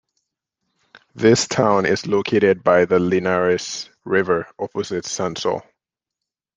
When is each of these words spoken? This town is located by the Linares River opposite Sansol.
This 1.13 1.47
town 1.47 1.85
is 1.85 2.07
located 2.07 2.63
by 2.63 2.85
the 2.85 2.97
Linares 2.97 3.91
River 4.03 4.47
opposite 4.57 5.03
Sansol. 5.05 5.61